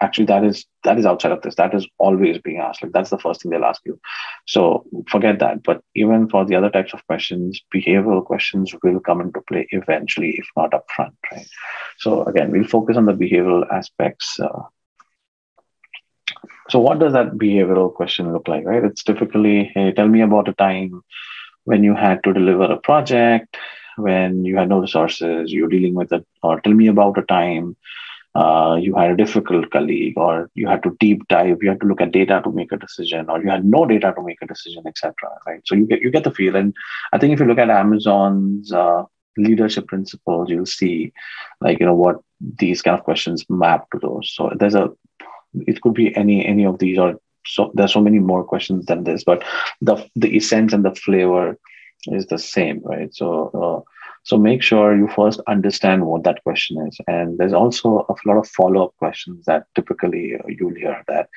[0.00, 1.56] actually that is that is outside of this.
[1.56, 2.82] That is always being asked.
[2.82, 4.00] Like that's the first thing they'll ask you.
[4.46, 5.62] So forget that.
[5.64, 10.30] But even for the other types of questions behavioral questions will come into play eventually
[10.38, 11.48] if not upfront right?
[11.98, 14.62] So again we'll focus on the behavioral aspects uh,
[16.70, 18.84] so what does that behavioral question look like right?
[18.84, 21.02] It's typically hey tell me about a time
[21.64, 23.56] when you had to deliver a project
[23.96, 27.76] when you had no resources you're dealing with it or tell me about a time
[28.36, 31.86] uh, you had a difficult colleague or you had to deep dive you had to
[31.86, 34.46] look at data to make a decision or you had no data to make a
[34.46, 35.14] decision etc
[35.46, 35.60] right?
[35.66, 36.56] So you get you get the feel.
[36.56, 36.74] And
[37.12, 39.02] i think if you look at amazon's uh,
[39.36, 41.12] leadership principles you'll see
[41.60, 44.32] like you know what these kind of questions map to those.
[44.34, 44.90] So there's a
[45.54, 49.04] it could be any any of these or so there's so many more questions than
[49.04, 49.42] this but
[49.80, 51.56] the the essence and the flavor
[52.06, 53.90] is the same right so uh,
[54.22, 56.98] so make sure you first understand what that question is.
[57.06, 61.28] And there's also a lot of follow up questions that typically uh, you'll hear that,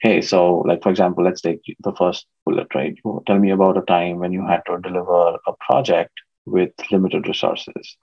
[0.00, 2.96] hey, so like, for example, let's take the first bullet, right?
[3.26, 6.12] Tell me about a time when you had to deliver a project
[6.46, 7.96] with limited resources.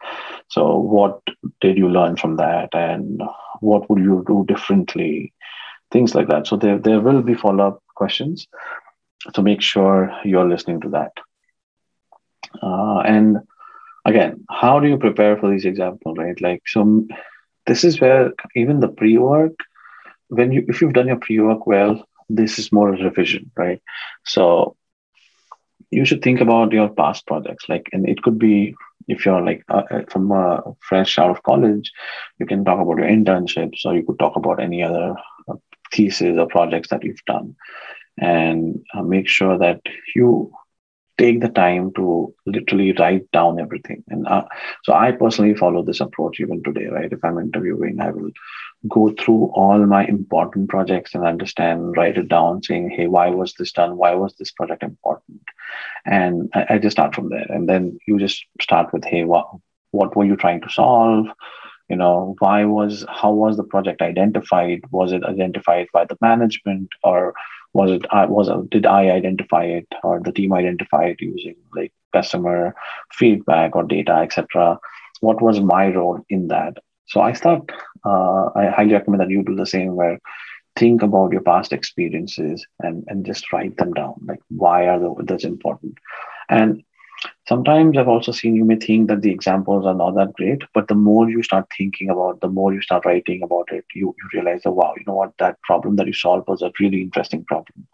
[0.50, 1.20] So what
[1.60, 2.70] did you learn from that?
[2.74, 3.22] And
[3.60, 5.34] what would you do differently?
[5.92, 6.48] Things like that.
[6.48, 8.48] So there, there will be follow up questions.
[9.34, 11.14] So make sure you're listening to that.
[12.62, 13.38] Uh, and
[14.06, 16.40] again, how do you prepare for these examples, right?
[16.42, 17.08] Like, so
[17.66, 19.56] this is where even the pre work,
[20.30, 23.82] when you, if you've done your pre work well, this is more revision, right?
[24.26, 24.76] So
[25.92, 28.76] you should think about your past projects, like, and it could be
[29.08, 31.92] if you're like uh, uh from uh, fresh out of college,
[32.40, 35.16] you can talk about your internships, or you could talk about any other
[35.98, 37.56] thesis or projects that you've done,
[38.18, 39.82] and uh, make sure that
[40.16, 40.30] you
[41.18, 44.04] take the time to literally write down everything.
[44.08, 44.44] And uh,
[44.84, 47.12] so I personally follow this approach even today, right?
[47.12, 48.30] If I'm interviewing, I will
[48.88, 53.56] go through all my important projects and understand, write it down, saying, hey, why was
[53.56, 53.98] this done?
[53.98, 55.42] Why was this project important?
[56.06, 57.48] And I, I just start from there.
[57.50, 61.26] And then you just start with, hey, what were you trying to solve?
[61.90, 66.90] You know why was how was the project identified was it identified by the management
[67.04, 67.34] or
[67.74, 71.94] was it I was did I identify it or the team identify it using like
[72.14, 72.74] customer
[73.12, 74.80] feedback or data, etc.
[75.22, 76.78] What was my role in that?
[77.08, 77.72] So I thought
[78.06, 80.20] uh, I highly recommend that you do the same where
[80.76, 85.44] think about your past experiences and and just write them down like why are that's
[85.44, 85.98] important
[86.50, 86.84] and
[87.48, 90.88] sometimes I've also seen you may think that the examples are not that great, but
[90.88, 94.30] the more you start thinking about, the more you start writing about it, you, you
[94.34, 97.44] realize that wow, you know what, that problem that you solved was a really interesting
[97.46, 97.88] problem.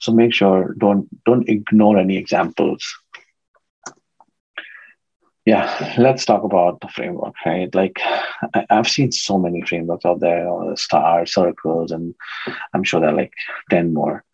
[0.00, 2.84] So make sure don't don't ignore any examples.
[5.48, 7.74] Yeah, let's talk about the framework, right?
[7.74, 7.98] Like
[8.54, 12.14] I, have seen so many frameworks out there, or star circles, and
[12.74, 13.32] I'm sure there are like
[13.70, 14.24] 10 more.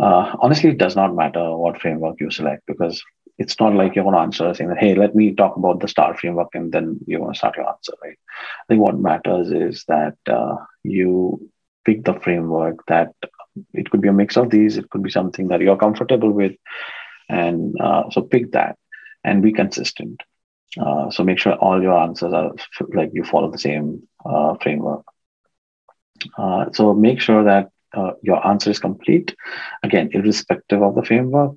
[0.00, 3.02] Uh, honestly, it does not matter what framework you select because
[3.38, 5.88] it's not like you're going to answer saying that, hey, let me talk about the
[5.88, 8.18] star framework and then you're going to start your answer, right?
[8.62, 11.48] I think what matters is that uh, you
[11.84, 13.12] pick the framework that
[13.72, 16.52] it could be a mix of these, it could be something that you're comfortable with.
[17.28, 18.76] And uh, so pick that
[19.24, 20.20] and be consistent.
[20.80, 22.52] Uh, so make sure all your answers are
[22.94, 25.04] like you follow the same uh, framework.
[26.36, 29.34] Uh, so make sure that uh, your answer is complete.
[29.82, 31.52] Again, irrespective of the framework.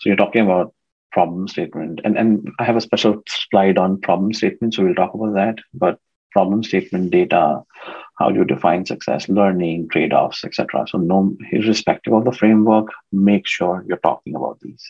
[0.00, 0.74] So you're talking about
[1.16, 2.02] problem statement.
[2.04, 5.56] And, and I have a special slide on problem statement, so we'll talk about that.
[5.72, 5.98] But
[6.30, 7.62] problem statement data,
[8.18, 10.84] how do you define success, learning, trade-offs, etc.
[10.86, 14.84] So no, irrespective of the framework, make sure you're talking about these.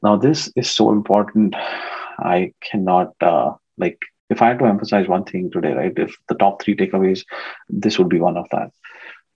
[0.00, 1.56] Now, this is so important.
[1.56, 3.98] I cannot uh, like
[4.30, 5.92] if I had to emphasize one thing today, right?
[5.96, 7.24] If the top three takeaways,
[7.68, 8.70] this would be one of that.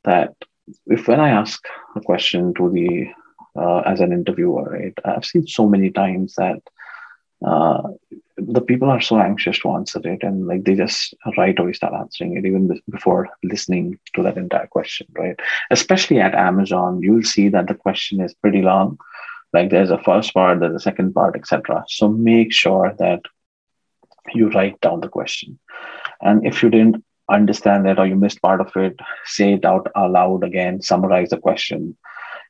[0.04, 0.34] That
[0.86, 1.60] if when I ask
[1.96, 3.08] a question to the
[3.58, 4.96] uh, as an interviewer, right?
[5.04, 6.62] I've seen so many times that
[7.44, 7.82] uh,
[8.36, 11.94] the people are so anxious to answer it and like they just right away start
[11.94, 15.38] answering it even before listening to that entire question right?
[15.70, 18.98] Especially at amazon you'll see that the question is pretty long.
[19.52, 23.20] Like there's a first part there's a second part etc so make sure that
[24.34, 25.58] you write down the question.
[26.20, 29.86] And if you didn't understand it or you missed part of it say it out
[29.94, 31.96] aloud again summarize the question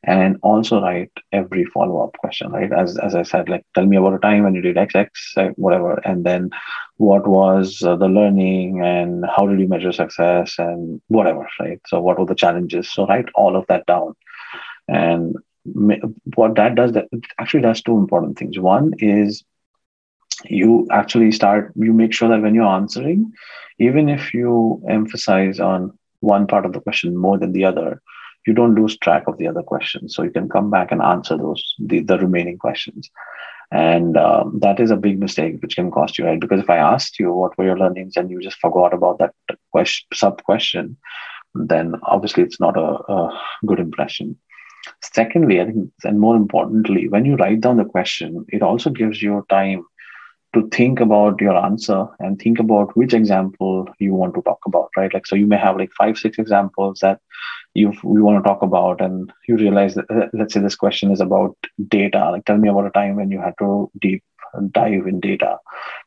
[0.04, 2.72] and also write every follow-up question right?
[2.72, 5.08] As, as i said like tell me about a time when you did xx
[5.56, 6.50] whatever and then
[6.98, 11.80] what was uh, the learning and how did you measure success and whatever right?
[11.86, 12.92] So what were the challenges?
[12.92, 14.14] So write all of that down.
[14.88, 15.36] And
[16.34, 17.06] what that does that
[17.38, 18.58] actually does two important things.
[18.58, 19.44] One is
[20.44, 23.32] you actually start you make sure that when you're answering
[23.78, 28.00] even if you emphasize on one part of the question more than the other
[28.48, 30.14] you don't lose track of the other questions.
[30.14, 33.10] So you can come back and answer those the, the remaining questions.
[33.70, 36.40] And um, that is a big mistake which can cost you right?
[36.40, 39.34] Because if i asked you what were your learnings and you just forgot about that
[39.72, 40.96] question sub question
[41.54, 44.38] then obviously it's not a, a good impression.
[45.02, 49.22] Secondly i think and more importantly when you write down the question it also gives
[49.22, 49.84] you time
[50.58, 54.90] to think about your answer and think about which example you want to talk about,
[54.96, 55.12] right?
[55.12, 57.20] Like, so you may have like five, six examples that
[57.74, 61.20] you we want to talk about, and you realize that, let's say this question is
[61.20, 61.56] about
[61.88, 62.30] data.
[62.30, 64.22] Like, tell me about a time when you had to deep
[64.72, 65.58] dive in data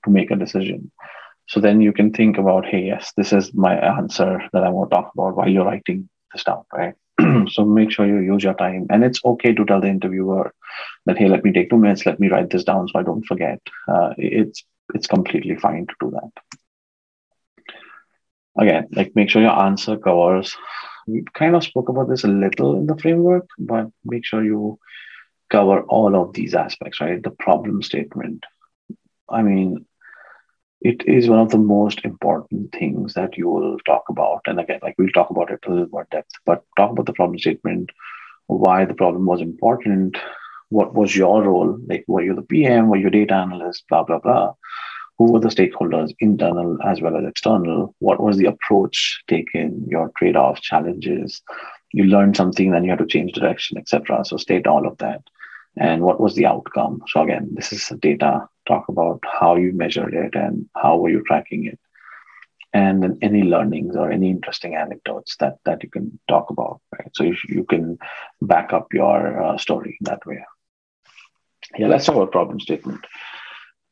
[0.04, 0.92] to make a decision.
[1.48, 4.90] So then you can think about, hey, yes, this is my answer that I want
[4.90, 6.96] to talk about while you're writing this down, right?
[7.50, 8.88] so make sure you use your time.
[8.90, 10.54] And it's okay to tell the interviewer
[11.06, 13.26] that, hey, let me take two minutes, let me write this down so I don't
[13.26, 13.60] forget.
[13.88, 16.32] Uh, it's it's completely fine to do that.
[18.58, 20.56] Again, like make sure your answer covers.
[21.08, 24.78] We kind of spoke about this a little in the framework, but make sure you
[25.50, 27.22] cover all of these aspects, right?
[27.22, 28.44] The problem statement.
[29.30, 29.86] I mean,
[30.82, 34.42] it is one of the most important things that you will talk about.
[34.48, 37.14] And again, like we'll talk about it a little more depth, but talk about the
[37.14, 37.92] problem statement,
[38.48, 40.18] why the problem was important,
[40.70, 44.20] what was your role, like were you the PM, were you data analyst, blah, blah,
[44.20, 44.54] blah.
[45.18, 47.94] Who were the stakeholders, internal as well as external?
[48.00, 51.44] What was the approach taken, your trade-offs, challenges?
[51.94, 54.26] You learned something, then you had to change direction, etc.
[54.26, 55.22] So state all of that
[55.78, 57.02] and what was the outcome.
[57.08, 58.48] So again, this is data.
[58.72, 61.80] Talk about how you measured it and how were you tracking it,
[62.74, 66.80] and then any learnings or any interesting anecdotes that that you can talk about.
[66.98, 67.12] Right.
[67.16, 67.98] So you, you can
[68.54, 70.40] back up your uh, story that way.
[71.78, 73.06] Yeah, let's talk about problem statement.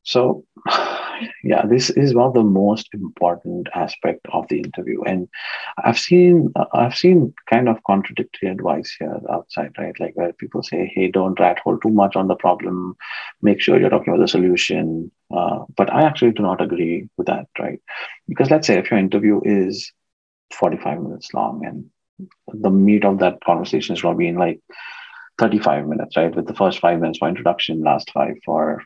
[0.09, 0.43] So
[1.43, 5.03] yeah this is one of the most important aspect of the interview.
[5.03, 5.27] And
[5.83, 9.99] i've seen i've seen kind of contradictory advice here outside right?
[9.99, 12.95] Like where people say hey don't rat hole too much on the problem.
[13.43, 15.11] Make sure you're talking about the solution.
[15.31, 17.79] Uh, but i actually do not agree with that right?
[18.27, 19.91] Because let's say if your interview is
[20.53, 21.85] 45 minutes long and
[22.65, 24.59] the meat of that conversation is going to be in like
[25.37, 26.35] 35 minutes right?
[26.35, 28.81] With the first five minutes for introduction last five for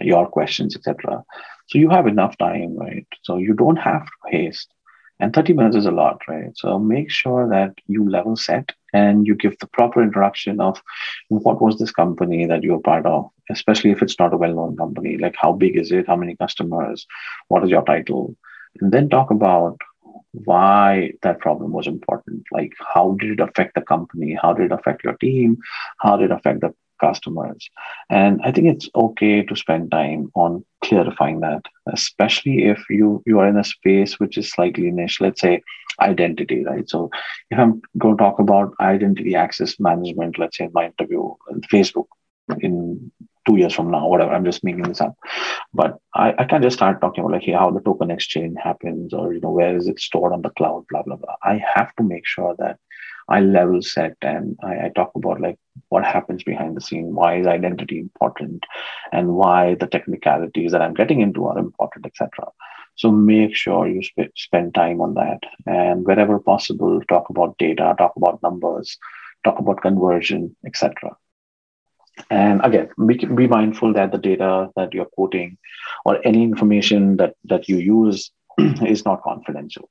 [0.00, 1.24] your questions, etc.
[1.68, 3.06] So you have enough time, right?
[3.22, 4.72] So you don't have to haste.
[5.20, 6.50] And 30 minutes is a lot, right?
[6.54, 10.82] So make sure that you level set and you give the proper introduction of
[11.28, 14.76] what was this company that you're part of, especially if it's not a well known
[14.76, 15.18] company.
[15.18, 16.06] Like, how big is it?
[16.06, 17.06] How many customers?
[17.48, 18.34] What is your title?
[18.80, 19.78] And then talk about
[20.32, 22.44] why that problem was important.
[22.50, 24.38] Like, how did it affect the company?
[24.40, 25.58] How did it affect your team?
[25.98, 27.68] How did it affect the customers.
[28.08, 33.38] And I think it's okay to spend time on clarifying that, especially if you you
[33.40, 35.20] are in a space which is slightly niche.
[35.20, 35.62] Let's say
[36.00, 36.88] identity, right?
[36.88, 37.10] So
[37.50, 41.34] if I'm going to talk about identity access management, let's say in my interview,
[41.72, 42.06] Facebook
[42.60, 43.10] in
[43.46, 44.32] two years from now, whatever.
[44.32, 45.16] I'm just making this up.
[45.72, 49.12] But I, I can't just start talking about like hey, how the token exchange happens
[49.14, 51.36] or you know where is it stored on the cloud, blah blah blah.
[51.42, 52.78] I have to make sure that
[53.30, 55.56] I level set and I, I, talk about like
[55.88, 58.64] what happens behind the scene, why is identity important,
[59.12, 62.48] and why the technicalities that I'm getting into are important, etc.
[62.96, 67.94] So make sure you sp- spend time on that, and wherever possible, talk about data,
[67.96, 68.98] talk about numbers,
[69.44, 71.16] talk about conversion, etc.
[72.30, 75.56] And again, be, be mindful that the data that you're quoting
[76.04, 79.88] or any information that that you use is not confidential,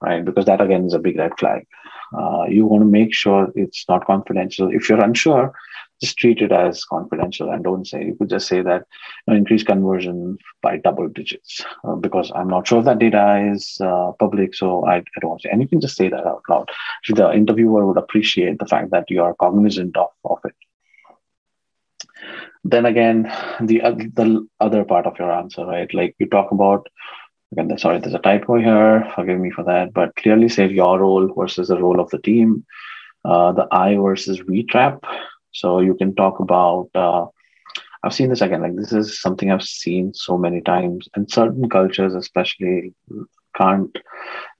[0.00, 0.24] right?
[0.24, 1.66] Because that again is a big red flag
[2.16, 4.70] uh, you want to make sure it's not confidential.
[4.72, 5.52] If you're unsure,
[6.00, 8.04] just treat it as confidential and don't say.
[8.04, 8.86] You could just say that
[9.26, 13.50] you know, increase conversion by double digits uh, because I'm not sure if that data
[13.52, 15.52] is uh, public, so I, I, don't want to say.
[15.52, 16.70] And you can just say that out loud.
[17.04, 20.54] So the interviewer would appreciate the fact that you are cognizant of, of it.
[22.64, 23.22] then again,
[23.60, 23.80] the
[24.14, 25.92] the other part of your answer, right?
[25.92, 26.88] Like you talk about
[27.52, 29.10] again, sorry, there's a typo here.
[29.14, 32.64] Forgive me for that, but clearly say your role versus the role of the team,
[33.24, 35.02] uh, the I versus we trap.
[35.52, 36.90] So you can talk about.
[36.94, 37.26] Uh,
[38.04, 38.62] I've seen this again.
[38.62, 42.92] Like this is something I've seen so many times, and certain cultures, especially,
[43.56, 43.96] can't.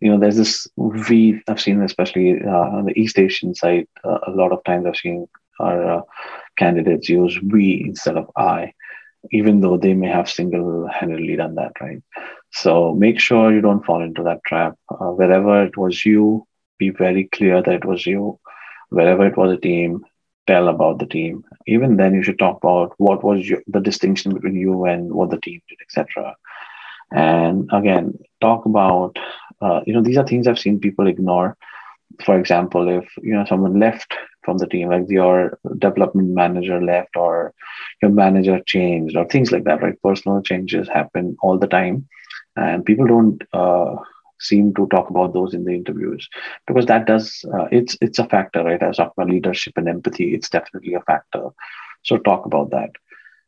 [0.00, 1.40] You know, there's this we.
[1.48, 4.96] I've seen, especially uh, on the East Asian side, uh, a lot of times I've
[4.96, 5.28] seen
[5.60, 6.02] our uh,
[6.56, 8.72] candidates use we instead of I,
[9.30, 12.02] even though they may have single-handedly done that, right?
[12.52, 14.74] So make sure you don't fall into that trap.
[14.90, 16.44] Uh, wherever it was you,
[16.78, 18.38] be very clear that it was you.
[18.90, 20.04] Wherever it was a team,
[20.46, 21.44] tell about the team.
[21.66, 25.30] Even then, you should talk about what was your, the distinction between you and what
[25.30, 26.34] the team did, etc.
[27.12, 29.16] And again, talk about
[29.60, 31.56] uh, you know these are things I've seen people ignore.
[32.24, 37.16] For example, if you know someone left from the team, like your development manager left
[37.16, 37.52] or
[38.02, 40.00] your manager changed or things like that, right?
[40.02, 42.06] Personal changes happen all the time,
[42.58, 43.42] and people don't.
[43.52, 43.96] Uh,
[44.40, 46.28] seem to talk about those in the interviews
[46.66, 48.82] because that does uh, it's it's a factor right?
[48.82, 51.48] As talk about leadership and empathy it's definitely a factor.
[52.04, 52.90] So talk about that.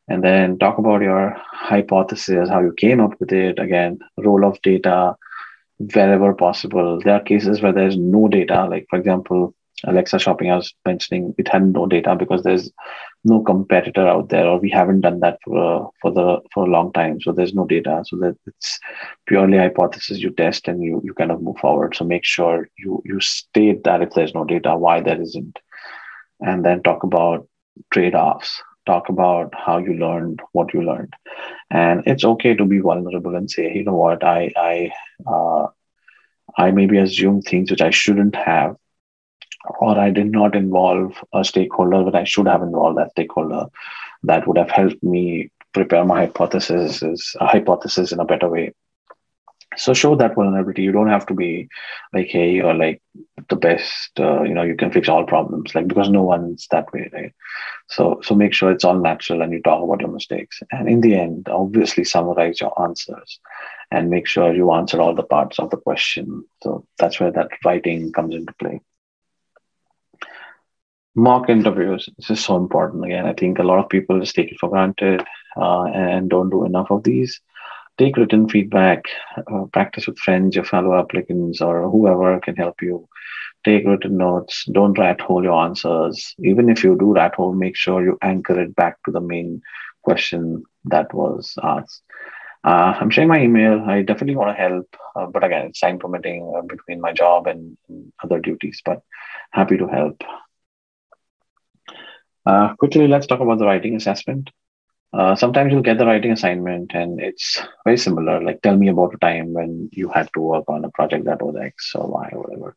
[0.09, 3.59] And then talk about your hypothesis how you came up with it.
[3.61, 5.15] Again role of data
[5.79, 7.01] wherever possible.
[7.05, 9.55] There are cases where there's no data like for example
[9.85, 12.71] alexa shopping i was mentioning it had no data because there's
[13.25, 16.71] no competitor out there or we haven't done that for uh, for the for a
[16.71, 17.21] long time.
[17.21, 18.03] So there's no data.
[18.07, 18.79] So that it's
[19.27, 20.19] purely hypothesis.
[20.19, 21.95] You test and you you kind of move forward.
[21.97, 25.59] So make sure you you state that if there's no data why there isn't.
[26.41, 27.47] And then talk about
[27.93, 28.63] trade-offs.
[28.87, 31.13] Talk about how you learned what you learned.
[31.71, 34.25] And it's okay to be vulnerable and say you know what?
[34.25, 34.91] I i
[35.27, 35.67] uh,
[36.59, 38.77] i maybe assume things which i shouldn't have
[39.79, 43.67] or I did not involve a stakeholder, but I should have involved that stakeholder.
[44.23, 47.03] That would have helped me prepare my hypothesis,
[47.41, 48.75] a hypothesis in a better way.
[49.77, 50.83] So show that vulnerability.
[50.83, 51.69] You don't have to be
[52.13, 53.01] like, hey, you're like
[53.49, 54.11] the best.
[54.19, 55.73] Uh, you know, you can fix all problems.
[55.77, 57.33] Like because no one's that way, right?
[57.89, 60.61] So so make sure it's all natural and you talk about your mistakes.
[60.73, 63.39] And in the end, obviously summarize your answers
[63.93, 66.45] and make sure you answer all the parts of the question.
[66.65, 68.81] So that's where that writing comes into play
[71.15, 72.09] mock interviews.
[72.19, 73.05] This is so important.
[73.05, 75.23] Again i think a lot of people just take it for granted
[75.57, 77.41] uh, and don't do enough of these.
[77.99, 79.05] Take written feedback
[79.37, 83.07] uh, practice with friends your fellow applicants or whoever can help you.
[83.65, 84.65] Take written notes.
[84.73, 86.35] Don't rat hole your answers.
[86.43, 89.61] Even if you do rat hole make sure you anchor it back to the main
[90.03, 92.03] question that was asked.
[92.63, 93.81] Uh, i'm sharing my email.
[93.87, 97.47] I definitely want to help uh, but again it's time permitting uh, between my job
[97.47, 99.01] and, and other duties but
[99.53, 100.23] happy to help
[102.51, 104.51] uh, quickly, let's talk about the writing assessment.
[105.13, 108.41] Uh, sometimes you'll get the writing assignment and it's very similar.
[108.43, 111.43] Like, tell me about a time when you had to work on a project that
[111.43, 112.77] was X or Y or whatever.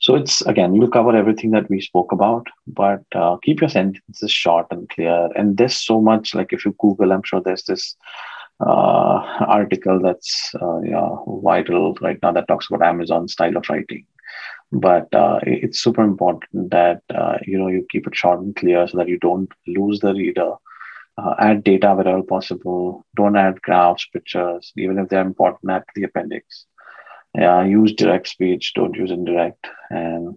[0.00, 4.32] So, it's again, you'll cover everything that we spoke about, but uh, keep your sentences
[4.32, 5.28] short and clear.
[5.36, 7.96] And there's so much, like, if you Google, I'm sure there's this
[8.60, 14.04] uh, article that's uh, yeah, vital right now that talks about Amazon style of writing
[14.72, 18.86] but uh, it's super important that uh, you know you keep it short and clear
[18.86, 20.52] so that you don't lose the reader.
[21.16, 23.04] Uh, add data wherever possible.
[23.16, 26.66] Don't add graphs pictures even if they're important add the appendix.
[27.34, 28.72] Yeah use direct speech.
[28.74, 29.66] Don't use indirect.
[29.90, 30.36] And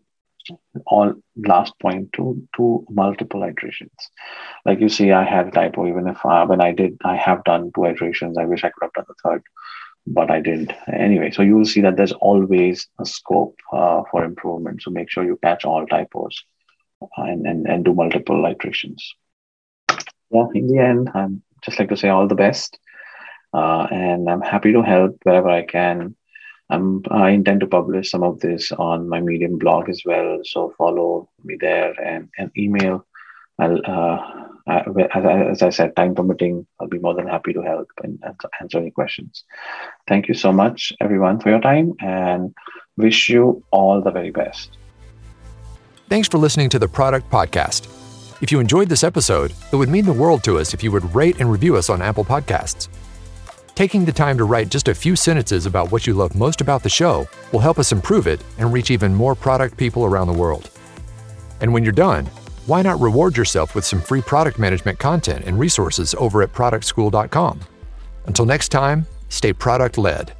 [0.87, 1.13] all
[1.45, 3.91] last point to to multiple iterations.
[4.65, 5.87] Like you see i had a typo.
[5.87, 8.37] Even if I, when i did i have done two iterations.
[8.37, 9.43] I wish i could have done the third
[10.07, 10.73] but I didn't.
[10.91, 14.81] Anyway, so you will see that there's always a scope uh, for improvement.
[14.81, 16.43] So make sure you catch all typos
[17.17, 19.13] and, and, and do multiple iterations.
[20.31, 22.77] Yeah, in the end, I'm just like to say all the best.
[23.53, 26.15] Uh, and I'm happy to help wherever I can.
[26.69, 30.39] I'm, I intend to publish some of this on my Medium blog as well.
[30.43, 33.05] So follow me there and, and email.
[33.61, 34.17] I'll, uh,
[35.47, 38.21] as I said, time permitting, I'll be more than happy to help and
[38.59, 39.43] answer any questions.
[40.07, 42.55] Thank you so much, everyone, for your time and
[42.97, 44.77] wish you all the very best.
[46.09, 47.87] Thanks for listening to the Product Podcast.
[48.41, 51.13] If you enjoyed this episode, it would mean the world to us if you would
[51.13, 52.87] rate and review us on Apple Podcasts.
[53.75, 56.81] Taking the time to write just a few sentences about what you love most about
[56.81, 60.33] the show will help us improve it and reach even more product people around the
[60.33, 60.69] world.
[61.61, 62.27] And when you're done,
[62.71, 67.59] why not reward yourself with some free product management content and resources over at productschool.com?
[68.27, 70.31] Until next time, stay product led.